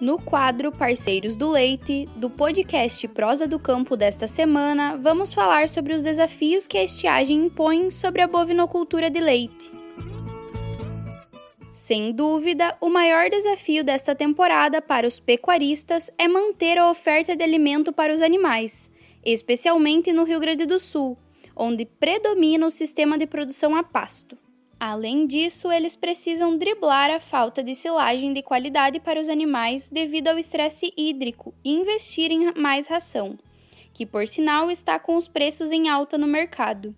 No 0.00 0.18
quadro 0.18 0.72
Parceiros 0.72 1.36
do 1.36 1.50
Leite, 1.50 2.08
do 2.16 2.30
podcast 2.30 3.06
Prosa 3.08 3.46
do 3.46 3.58
Campo 3.58 3.98
desta 3.98 4.26
semana, 4.26 4.96
vamos 4.96 5.34
falar 5.34 5.68
sobre 5.68 5.92
os 5.92 6.02
desafios 6.02 6.66
que 6.66 6.78
a 6.78 6.82
estiagem 6.82 7.44
impõe 7.44 7.90
sobre 7.90 8.22
a 8.22 8.26
bovinocultura 8.26 9.10
de 9.10 9.20
leite. 9.20 9.70
Sem 11.74 12.12
dúvida, 12.12 12.74
o 12.80 12.88
maior 12.88 13.28
desafio 13.28 13.84
desta 13.84 14.14
temporada 14.14 14.80
para 14.80 15.06
os 15.06 15.20
pecuaristas 15.20 16.10
é 16.16 16.26
manter 16.26 16.78
a 16.78 16.90
oferta 16.90 17.36
de 17.36 17.44
alimento 17.44 17.92
para 17.92 18.10
os 18.10 18.22
animais, 18.22 18.90
especialmente 19.22 20.14
no 20.14 20.24
Rio 20.24 20.40
Grande 20.40 20.64
do 20.64 20.78
Sul, 20.78 21.18
onde 21.54 21.84
predomina 21.84 22.66
o 22.66 22.70
sistema 22.70 23.18
de 23.18 23.26
produção 23.26 23.76
a 23.76 23.82
pasto. 23.82 24.39
Além 24.80 25.26
disso, 25.26 25.70
eles 25.70 25.94
precisam 25.94 26.56
driblar 26.56 27.10
a 27.10 27.20
falta 27.20 27.62
de 27.62 27.74
silagem 27.74 28.32
de 28.32 28.42
qualidade 28.42 28.98
para 28.98 29.20
os 29.20 29.28
animais 29.28 29.90
devido 29.90 30.28
ao 30.28 30.38
estresse 30.38 30.90
hídrico 30.96 31.52
e 31.62 31.74
investir 31.74 32.32
em 32.32 32.50
mais 32.54 32.86
ração, 32.86 33.38
que 33.92 34.06
por 34.06 34.26
sinal 34.26 34.70
está 34.70 34.98
com 34.98 35.18
os 35.18 35.28
preços 35.28 35.70
em 35.70 35.90
alta 35.90 36.16
no 36.16 36.26
mercado. 36.26 36.94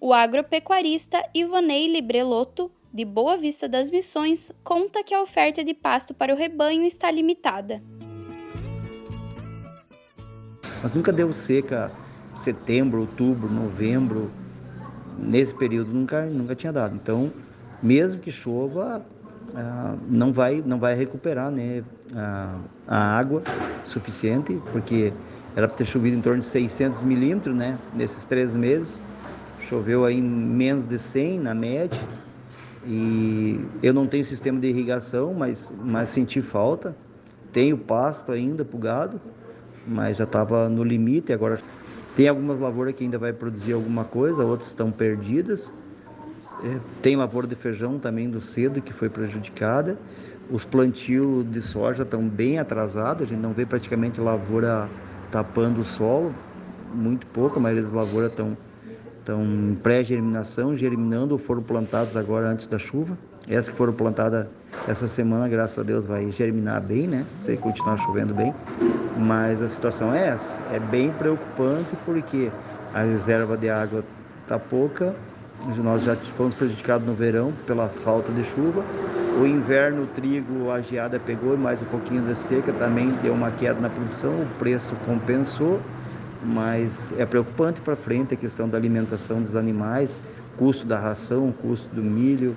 O 0.00 0.14
agropecuarista 0.14 1.22
Ivonei 1.34 1.92
Librelotto, 1.92 2.72
de 2.90 3.04
Boa 3.04 3.36
Vista 3.36 3.68
das 3.68 3.90
Missões, 3.90 4.50
conta 4.64 5.04
que 5.04 5.12
a 5.12 5.20
oferta 5.20 5.62
de 5.62 5.74
pasto 5.74 6.14
para 6.14 6.32
o 6.32 6.38
rebanho 6.38 6.86
está 6.86 7.10
limitada. 7.10 7.82
Mas 10.82 10.94
nunca 10.94 11.12
deu 11.12 11.30
seca 11.34 11.92
setembro, 12.34 13.00
outubro, 13.00 13.50
novembro, 13.50 14.32
nesse 15.18 15.54
período 15.54 15.92
nunca, 15.92 16.26
nunca 16.26 16.54
tinha 16.54 16.72
dado. 16.72 16.94
Então, 16.94 17.32
mesmo 17.82 18.20
que 18.20 18.32
chova, 18.32 19.04
ah, 19.54 19.94
não, 20.08 20.32
vai, 20.32 20.62
não 20.64 20.78
vai 20.78 20.94
recuperar 20.94 21.50
né, 21.50 21.82
a, 22.14 22.58
a 22.86 23.18
água 23.18 23.42
suficiente, 23.84 24.60
porque 24.72 25.12
era 25.54 25.66
para 25.66 25.76
ter 25.76 25.84
chovido 25.84 26.16
em 26.16 26.20
torno 26.20 26.40
de 26.40 26.46
600 26.46 27.02
milímetros 27.02 27.54
né, 27.54 27.78
nesses 27.94 28.26
três 28.26 28.54
meses. 28.54 29.00
Choveu 29.68 30.04
aí 30.04 30.20
menos 30.20 30.86
de 30.86 30.98
100 30.98 31.40
na 31.40 31.54
média. 31.54 31.98
E 32.86 33.60
eu 33.82 33.92
não 33.92 34.06
tenho 34.06 34.24
sistema 34.24 34.60
de 34.60 34.68
irrigação, 34.68 35.34
mas, 35.34 35.72
mas 35.82 36.08
senti 36.08 36.40
falta. 36.40 36.94
Tenho 37.52 37.76
pasto 37.76 38.32
ainda 38.32 38.64
para 38.64 38.76
o 38.76 38.78
gado, 38.78 39.20
mas 39.86 40.18
já 40.18 40.24
estava 40.24 40.68
no 40.68 40.84
limite. 40.84 41.32
Agora 41.32 41.58
tem 42.16 42.28
algumas 42.28 42.58
lavouras 42.58 42.94
que 42.94 43.04
ainda 43.04 43.18
vai 43.18 43.32
produzir 43.32 43.74
alguma 43.74 44.02
coisa, 44.02 44.42
outras 44.42 44.70
estão 44.70 44.90
perdidas. 44.90 45.70
É, 46.64 46.80
tem 47.02 47.14
lavoura 47.14 47.46
de 47.46 47.54
feijão 47.54 47.98
também 47.98 48.30
do 48.30 48.40
cedo 48.40 48.80
que 48.80 48.92
foi 48.92 49.10
prejudicada. 49.10 49.98
Os 50.50 50.64
plantios 50.64 51.44
de 51.50 51.60
soja 51.60 52.04
estão 52.04 52.26
bem 52.26 52.58
atrasados, 52.58 53.24
a 53.24 53.26
gente 53.26 53.40
não 53.40 53.52
vê 53.52 53.66
praticamente 53.66 54.18
lavoura 54.18 54.88
tapando 55.30 55.82
o 55.82 55.84
solo, 55.84 56.34
muito 56.94 57.26
pouco, 57.26 57.58
a 57.58 57.62
maioria 57.62 57.82
das 57.82 57.92
lavouras 57.92 58.30
estão 58.30 58.56
estão 59.18 59.44
em 59.44 59.74
pré-germinação, 59.74 60.76
germinando 60.76 61.32
ou 61.32 61.38
foram 61.38 61.60
plantadas 61.60 62.16
agora 62.16 62.46
antes 62.46 62.68
da 62.68 62.78
chuva. 62.78 63.18
Essas 63.48 63.68
que 63.70 63.76
foram 63.76 63.92
plantadas 63.92 64.46
essa 64.88 65.06
semana, 65.06 65.48
graças 65.48 65.78
a 65.78 65.82
Deus, 65.82 66.04
vai 66.04 66.30
germinar 66.32 66.80
bem, 66.80 67.06
né? 67.06 67.24
Se 67.40 67.56
continuar 67.56 67.96
chovendo 67.96 68.34
bem. 68.34 68.52
Mas 69.16 69.62
a 69.62 69.68
situação 69.68 70.12
é 70.12 70.28
essa. 70.28 70.56
É 70.72 70.80
bem 70.80 71.10
preocupante 71.12 71.96
porque 72.04 72.50
a 72.92 73.02
reserva 73.02 73.56
de 73.56 73.70
água 73.70 74.04
está 74.42 74.58
pouca. 74.58 75.14
Nós 75.78 76.02
já 76.02 76.16
fomos 76.16 76.54
prejudicados 76.54 77.06
no 77.06 77.14
verão 77.14 77.52
pela 77.66 77.88
falta 77.88 78.32
de 78.32 78.42
chuva. 78.44 78.84
O 79.40 79.46
inverno, 79.46 80.02
o 80.02 80.06
trigo, 80.08 80.70
a 80.70 80.80
geada 80.80 81.18
pegou 81.20 81.54
e 81.54 81.56
mais 81.56 81.80
um 81.80 81.86
pouquinho 81.86 82.22
de 82.22 82.34
seca 82.34 82.72
também 82.72 83.10
deu 83.22 83.32
uma 83.32 83.50
queda 83.52 83.80
na 83.80 83.88
produção. 83.88 84.32
O 84.32 84.46
preço 84.58 84.96
compensou, 85.04 85.80
mas 86.44 87.12
é 87.16 87.24
preocupante 87.24 87.80
para 87.80 87.94
frente 87.94 88.34
a 88.34 88.36
questão 88.36 88.68
da 88.68 88.76
alimentação 88.76 89.40
dos 89.40 89.54
animais, 89.54 90.20
custo 90.58 90.84
da 90.84 90.98
ração, 90.98 91.52
custo 91.62 91.88
do 91.94 92.02
milho 92.02 92.56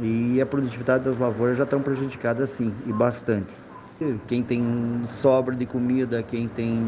e 0.00 0.40
a 0.40 0.46
produtividade 0.46 1.04
das 1.04 1.18
lavouras 1.18 1.56
já 1.56 1.64
estão 1.64 1.82
prejudicadas 1.82 2.50
sim, 2.50 2.72
e 2.86 2.92
bastante. 2.92 3.52
Quem 4.28 4.42
tem 4.42 4.62
sobra 5.04 5.56
de 5.56 5.66
comida, 5.66 6.22
quem 6.22 6.46
tem 6.46 6.80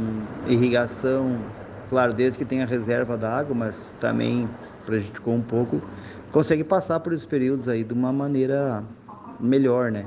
irrigação, 0.46 1.40
claro, 1.88 2.14
desde 2.14 2.38
que 2.38 2.44
tenha 2.44 2.64
reserva 2.64 3.18
da 3.18 3.36
água, 3.36 3.54
mas 3.54 3.92
também 4.00 4.48
prejudicou 4.86 5.34
um 5.34 5.42
pouco, 5.42 5.82
consegue 6.30 6.62
passar 6.62 7.00
por 7.00 7.12
esses 7.12 7.26
períodos 7.26 7.66
aí 7.66 7.82
de 7.82 7.92
uma 7.92 8.12
maneira 8.12 8.84
melhor, 9.40 9.90
né? 9.90 10.06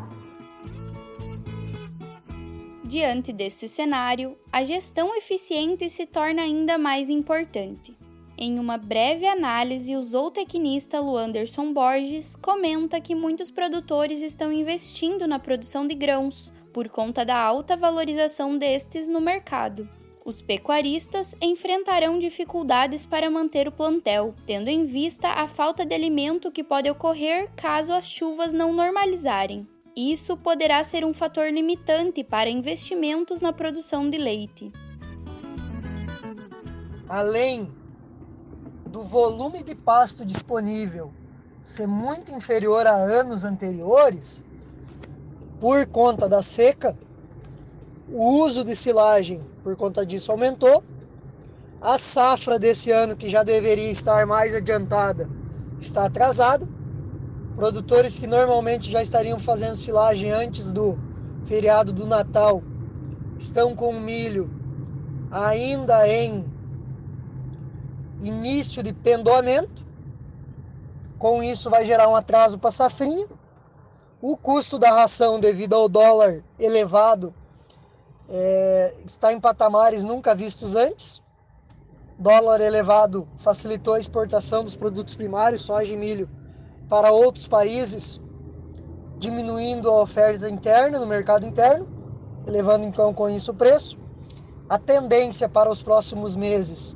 Diante 2.85 3.33
desse 3.33 3.67
cenário, 3.67 4.37
a 4.51 4.63
gestão 4.63 5.15
eficiente 5.15 5.89
se 5.89 6.05
torna 6.05 6.41
ainda 6.41 6.77
mais 6.77 7.09
importante. 7.09 8.02
Em 8.37 8.57
uma 8.57 8.77
breve 8.77 9.27
análise, 9.27 9.95
o 9.95 10.01
zootecnista 10.01 10.99
Luanderson 10.99 11.71
Borges 11.71 12.35
comenta 12.35 12.99
que 12.99 13.13
muitos 13.13 13.51
produtores 13.51 14.21
estão 14.21 14.51
investindo 14.51 15.27
na 15.27 15.37
produção 15.37 15.85
de 15.85 15.93
grãos, 15.93 16.51
por 16.73 16.89
conta 16.89 17.23
da 17.23 17.37
alta 17.37 17.75
valorização 17.75 18.57
destes 18.57 19.07
no 19.07 19.21
mercado. 19.21 19.87
Os 20.25 20.41
pecuaristas 20.41 21.35
enfrentarão 21.39 22.17
dificuldades 22.17 23.05
para 23.05 23.29
manter 23.29 23.67
o 23.67 23.71
plantel, 23.71 24.33
tendo 24.47 24.69
em 24.69 24.83
vista 24.83 25.27
a 25.29 25.45
falta 25.45 25.85
de 25.85 25.93
alimento 25.93 26.51
que 26.51 26.63
pode 26.63 26.89
ocorrer 26.89 27.51
caso 27.55 27.93
as 27.93 28.05
chuvas 28.05 28.51
não 28.51 28.73
normalizarem. 28.73 29.67
Isso 29.95 30.35
poderá 30.35 30.83
ser 30.83 31.05
um 31.05 31.13
fator 31.13 31.51
limitante 31.51 32.23
para 32.23 32.49
investimentos 32.49 33.41
na 33.41 33.53
produção 33.53 34.09
de 34.09 34.17
leite. 34.17 34.71
Além 37.07 37.69
do 38.93 39.01
volume 39.01 39.63
de 39.63 39.73
pasto 39.73 40.23
disponível 40.23 41.11
ser 41.63 41.87
muito 41.87 42.31
inferior 42.31 42.85
a 42.85 42.93
anos 42.93 43.43
anteriores, 43.43 44.43
por 45.59 45.87
conta 45.87 46.29
da 46.29 46.43
seca, 46.43 46.95
o 48.07 48.43
uso 48.43 48.63
de 48.63 48.75
silagem 48.75 49.41
por 49.63 49.75
conta 49.75 50.05
disso 50.05 50.31
aumentou. 50.31 50.83
A 51.81 51.97
safra 51.97 52.59
desse 52.59 52.91
ano, 52.91 53.15
que 53.15 53.29
já 53.29 53.41
deveria 53.41 53.89
estar 53.89 54.27
mais 54.27 54.53
adiantada, 54.53 55.27
está 55.79 56.05
atrasada. 56.05 56.67
Produtores 57.55 58.19
que 58.19 58.27
normalmente 58.27 58.91
já 58.91 59.01
estariam 59.01 59.39
fazendo 59.39 59.75
silagem 59.75 60.29
antes 60.29 60.71
do 60.71 60.99
feriado 61.45 61.91
do 61.91 62.05
Natal 62.05 62.61
estão 63.39 63.75
com 63.75 63.89
o 63.89 63.99
milho 63.99 64.51
ainda 65.31 66.07
em 66.07 66.52
início 68.23 68.81
de 68.81 68.93
pendoamento. 68.93 69.85
Com 71.19 71.43
isso 71.43 71.69
vai 71.69 71.85
gerar 71.85 72.07
um 72.07 72.15
atraso 72.15 72.57
para 72.57 72.69
a 72.69 72.71
safrinha. 72.71 73.27
O 74.21 74.37
custo 74.37 74.79
da 74.79 74.89
ração 74.89 75.39
devido 75.39 75.73
ao 75.73 75.89
dólar 75.89 76.43
elevado 76.57 77.33
é, 78.29 78.93
está 79.05 79.33
em 79.33 79.39
patamares 79.39 80.05
nunca 80.05 80.33
vistos 80.33 80.75
antes. 80.75 81.21
Dólar 82.17 82.61
elevado 82.61 83.27
facilitou 83.37 83.95
a 83.95 83.99
exportação 83.99 84.63
dos 84.63 84.75
produtos 84.75 85.15
primários, 85.15 85.63
soja 85.63 85.91
e 85.91 85.97
milho, 85.97 86.29
para 86.87 87.11
outros 87.11 87.47
países, 87.47 88.21
diminuindo 89.17 89.89
a 89.89 90.01
oferta 90.01 90.49
interna 90.49 90.99
no 90.99 91.05
mercado 91.05 91.45
interno, 91.45 91.87
elevando 92.47 92.85
então 92.85 93.13
com 93.13 93.29
isso 93.29 93.51
o 93.51 93.55
preço. 93.55 93.97
A 94.69 94.77
tendência 94.77 95.49
para 95.49 95.69
os 95.69 95.81
próximos 95.81 96.35
meses 96.35 96.95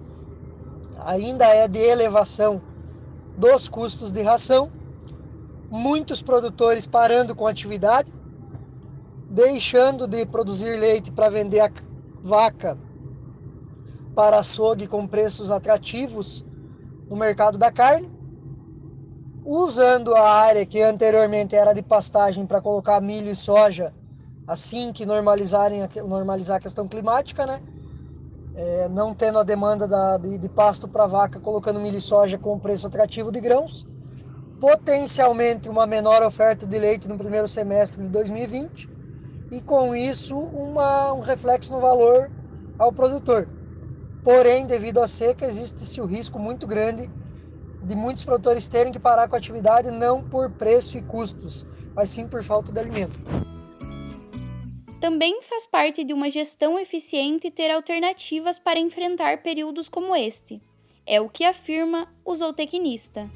ainda 1.08 1.46
é 1.46 1.70
de 1.70 1.80
elevação 1.80 2.62
dos 3.38 3.70
custos 3.70 4.12
de 4.12 4.22
ração, 4.22 4.70
muitos 5.70 6.22
produtores 6.22 6.86
parando 6.86 7.34
com 7.34 7.48
atividade, 7.48 8.12
deixando 9.30 10.06
de 10.06 10.26
produzir 10.26 10.78
leite 10.78 11.10
para 11.10 11.30
vender 11.30 11.62
a 11.62 11.72
vaca 12.22 12.78
para 14.14 14.40
açougue 14.40 14.86
com 14.86 15.08
preços 15.08 15.50
atrativos 15.50 16.44
no 17.10 17.16
mercado 17.16 17.58
da 17.58 17.72
carne, 17.72 18.12
usando 19.46 20.14
a 20.14 20.30
área 20.30 20.66
que 20.66 20.82
anteriormente 20.82 21.56
era 21.56 21.72
de 21.72 21.82
pastagem 21.82 22.46
para 22.46 22.62
colocar 22.62 23.00
milho 23.00 23.32
e 23.32 23.36
soja 23.36 23.94
assim 24.46 24.92
que 24.92 25.06
normalizarem 25.06 25.88
normalizar 26.06 26.58
a 26.58 26.60
questão 26.60 26.86
climática, 26.86 27.46
né? 27.46 27.62
É, 28.58 28.90
não 28.90 29.14
tendo 29.14 29.38
a 29.38 29.44
demanda 29.44 29.88
da, 29.88 30.18
de, 30.18 30.40
de 30.40 30.50
pasto 30.50 30.88
para 30.88 31.06
vaca, 31.06 31.40
colocando 31.40 31.80
milho 31.80 32.00
e 32.00 32.02
soja 32.02 32.40
com 32.40 32.58
preço 32.58 32.88
atrativo 32.88 33.32
de 33.32 33.40
grãos, 33.40 33.88
potencialmente 34.60 35.70
uma 35.70 35.86
menor 35.86 36.24
oferta 36.24 36.66
de 36.66 36.80
leite 36.80 37.08
no 37.08 37.20
primeiro 37.20 37.48
semestre 37.48 38.02
de 38.02 38.10
2020 38.10 38.90
e 39.52 39.62
com 39.62 39.96
isso 39.96 40.36
uma, 40.36 41.14
um 41.14 41.20
reflexo 41.20 41.72
no 41.72 41.80
valor 41.80 42.32
ao 42.80 42.92
produtor. 42.92 43.48
Porém, 44.24 44.66
devido 44.66 45.02
à 45.02 45.08
seca, 45.08 45.46
existe-se 45.46 46.02
o 46.02 46.06
risco 46.06 46.40
muito 46.40 46.66
grande 46.66 47.08
de 47.84 47.96
muitos 47.96 48.24
produtores 48.24 48.68
terem 48.68 48.92
que 48.92 49.00
parar 49.00 49.28
com 49.28 49.36
a 49.36 49.38
atividade 49.38 49.92
não 49.92 50.24
por 50.24 50.50
preço 50.50 50.98
e 50.98 51.02
custos, 51.04 51.68
mas 51.96 52.10
sim 52.10 52.28
por 52.28 52.42
falta 52.44 52.72
de 52.72 52.80
alimento. 52.80 53.20
Também 55.08 55.42
faz 55.42 55.66
parte 55.66 56.04
de 56.04 56.12
uma 56.12 56.30
gestão 56.30 56.78
eficiente 56.78 57.50
ter 57.50 57.72
alternativas 57.72 58.60
para 58.60 58.78
enfrentar 58.78 59.38
períodos 59.38 59.88
como 59.88 60.14
este. 60.14 60.62
É 61.06 61.22
o 61.22 61.30
que 61.30 61.46
afirma 61.46 62.10
o 62.26 62.36
zootecnista. 62.36 63.32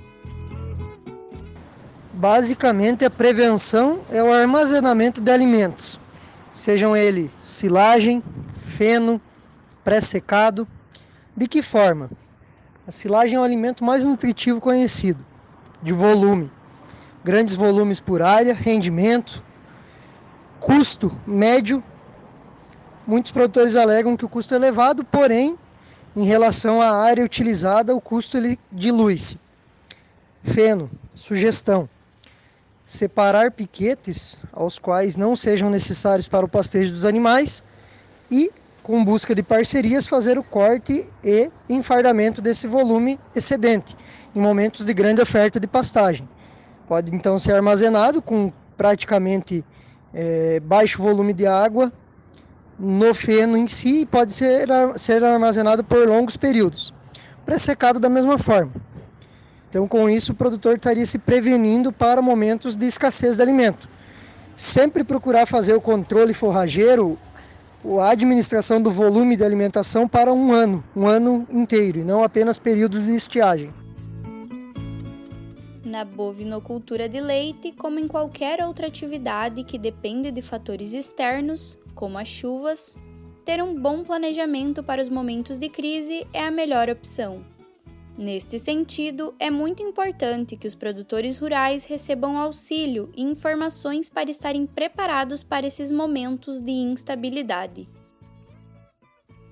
Basicamente, 2.11 3.05
a 3.05 3.09
prevenção 3.09 4.01
é 4.09 4.21
o 4.21 4.33
armazenamento 4.33 5.21
de 5.21 5.31
alimentos, 5.31 5.97
sejam 6.53 6.93
eles 6.93 7.31
silagem, 7.41 8.21
feno, 8.77 9.21
pré-secado. 9.81 10.67
De 11.37 11.47
que 11.47 11.61
forma? 11.63 12.11
A 12.85 12.91
silagem 12.91 13.35
é 13.35 13.39
o 13.39 13.43
alimento 13.45 13.81
mais 13.81 14.03
nutritivo 14.03 14.59
conhecido, 14.59 15.25
de 15.81 15.93
volume, 15.93 16.51
grandes 17.23 17.55
volumes 17.55 18.01
por 18.01 18.21
área, 18.21 18.53
rendimento, 18.53 19.41
custo 20.61 21.11
médio. 21.25 21.83
Muitos 23.05 23.31
produtores 23.31 23.75
alegam 23.75 24.15
que 24.15 24.23
o 24.23 24.29
custo 24.29 24.53
é 24.53 24.57
elevado, 24.57 25.03
porém, 25.03 25.57
em 26.15 26.23
relação 26.23 26.81
à 26.81 26.91
área 26.91 27.25
utilizada, 27.25 27.95
o 27.95 27.99
custo 27.99 28.37
ele 28.37 28.57
dilui-se. 28.71 29.37
Feno, 30.43 30.89
sugestão: 31.15 31.89
separar 32.85 33.51
piquetes 33.51 34.37
aos 34.53 34.79
quais 34.79 35.17
não 35.17 35.35
sejam 35.35 35.69
necessários 35.69 36.27
para 36.27 36.45
o 36.45 36.49
pastejo 36.49 36.93
dos 36.93 37.03
animais 37.03 37.63
e, 38.29 38.51
com 38.83 39.03
busca 39.03 39.33
de 39.33 39.43
parcerias, 39.43 40.07
fazer 40.07 40.37
o 40.37 40.43
corte 40.43 41.09
e 41.23 41.49
enfardamento 41.67 42.41
desse 42.41 42.67
volume 42.67 43.19
excedente 43.35 43.97
em 44.35 44.39
momentos 44.39 44.85
de 44.85 44.93
grande 44.93 45.21
oferta 45.21 45.59
de 45.59 45.67
pastagem. 45.67 46.27
Pode 46.87 47.13
então 47.13 47.37
ser 47.37 47.55
armazenado 47.55 48.21
com 48.21 48.51
praticamente 48.77 49.63
é, 50.13 50.59
baixo 50.59 51.01
volume 51.01 51.33
de 51.33 51.45
água 51.45 51.91
no 52.77 53.13
feno 53.13 53.55
em 53.55 53.67
si 53.67 54.05
pode 54.05 54.33
ser, 54.33 54.67
ser 54.95 55.23
armazenado 55.23 55.83
por 55.83 56.07
longos 56.07 56.35
períodos. 56.35 56.93
Pressecado 57.45 57.99
da 57.99 58.09
mesma 58.09 58.37
forma. 58.37 58.71
Então, 59.69 59.87
com 59.87 60.09
isso, 60.09 60.33
o 60.33 60.35
produtor 60.35 60.75
estaria 60.75 61.05
se 61.05 61.17
prevenindo 61.17 61.91
para 61.91 62.21
momentos 62.21 62.75
de 62.75 62.85
escassez 62.85 63.37
de 63.37 63.41
alimento. 63.41 63.87
Sempre 64.55 65.03
procurar 65.03 65.45
fazer 65.45 65.73
o 65.73 65.81
controle 65.81 66.33
forrageiro, 66.33 67.17
a 68.01 68.09
administração 68.09 68.81
do 68.81 68.91
volume 68.91 69.37
de 69.37 69.43
alimentação 69.43 70.07
para 70.07 70.33
um 70.33 70.51
ano, 70.51 70.83
um 70.95 71.07
ano 71.07 71.47
inteiro, 71.49 71.99
e 71.99 72.03
não 72.03 72.23
apenas 72.23 72.59
períodos 72.59 73.05
de 73.05 73.15
estiagem. 73.15 73.73
Na 75.91 76.05
bovinocultura 76.05 77.09
de 77.09 77.19
leite, 77.19 77.73
como 77.73 77.99
em 77.99 78.07
qualquer 78.07 78.63
outra 78.63 78.87
atividade 78.87 79.65
que 79.65 79.77
depende 79.77 80.31
de 80.31 80.41
fatores 80.41 80.93
externos, 80.93 81.77
como 81.93 82.17
as 82.17 82.29
chuvas, 82.29 82.97
ter 83.43 83.61
um 83.61 83.75
bom 83.75 84.01
planejamento 84.01 84.81
para 84.81 85.01
os 85.01 85.09
momentos 85.09 85.57
de 85.57 85.67
crise 85.67 86.25
é 86.31 86.45
a 86.45 86.49
melhor 86.49 86.89
opção. 86.89 87.45
Neste 88.17 88.57
sentido, 88.57 89.35
é 89.37 89.51
muito 89.51 89.83
importante 89.83 90.55
que 90.55 90.65
os 90.65 90.75
produtores 90.75 91.37
rurais 91.37 91.83
recebam 91.83 92.37
auxílio 92.37 93.11
e 93.13 93.21
informações 93.21 94.09
para 94.09 94.31
estarem 94.31 94.65
preparados 94.65 95.43
para 95.43 95.67
esses 95.67 95.91
momentos 95.91 96.61
de 96.61 96.71
instabilidade. 96.71 97.89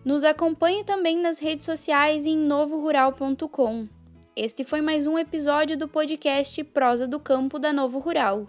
Nos 0.05 0.23
acompanhe 0.23 0.85
também 0.85 1.17
nas 1.17 1.37
redes 1.37 1.65
sociais 1.65 2.25
em 2.25 2.37
novorural.com. 2.37 3.98
Este 4.35 4.63
foi 4.63 4.79
mais 4.79 5.07
um 5.07 5.17
episódio 5.17 5.77
do 5.77 5.87
podcast 5.87 6.63
Prosa 6.65 7.07
do 7.07 7.19
Campo 7.19 7.57
da 7.57 7.73
Novo 7.73 7.99
Rural. 7.99 8.47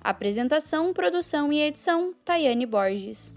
Apresentação, 0.00 0.92
produção 0.92 1.52
e 1.52 1.60
edição: 1.60 2.14
Tayane 2.24 2.66
Borges. 2.66 3.34